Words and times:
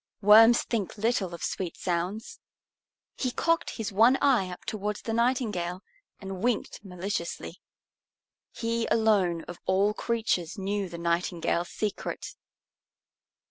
Worms 0.23 0.63
think 0.63 0.97
little 0.97 1.31
of 1.35 1.43
sweet 1.43 1.77
sounds. 1.77 2.39
He 3.17 3.29
cocked 3.31 3.77
his 3.77 3.91
one 3.91 4.17
eye 4.19 4.49
up 4.49 4.65
towards 4.65 5.03
the 5.03 5.13
Nightingale 5.13 5.83
and 6.19 6.41
winked 6.41 6.83
maliciously. 6.83 7.61
He 8.51 8.87
alone 8.87 9.43
of 9.43 9.59
all 9.67 9.93
creatures 9.93 10.57
knew 10.57 10.89
the 10.89 10.97
Nightingale's 10.97 11.69
secret. 11.69 12.33